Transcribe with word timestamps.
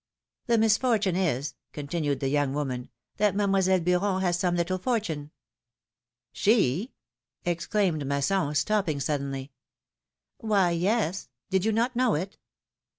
^^The 0.49 0.59
misfortune 0.59 1.15
is," 1.15 1.53
continued 1.73 2.21
the 2.21 2.27
young 2.29 2.55
woman, 2.55 2.89
^4hat 3.19 3.35
Mademoiselle 3.35 3.81
Beuron 3.81 4.19
has 4.21 4.39
some 4.39 4.55
little 4.55 4.79
fortune 4.79 5.29
—"'^She?" 6.33 6.93
exclaimed 7.45 8.07
Masson, 8.07 8.55
stopping 8.55 8.99
suddenly. 8.99 9.51
Why, 10.39 10.71
yes! 10.71 11.29
Did 11.51 11.65
you 11.65 11.71
not 11.71 11.95
know 11.95 12.15
it?" 12.15 12.39